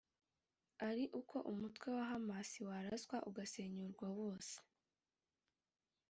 ari 0.87 1.03
uko 1.19 1.35
umutwe 1.51 1.87
wa 1.97 2.03
Hamas 2.11 2.49
waraswa 2.67 3.17
ugasenyurwa 3.29 4.07
wose 4.19 4.55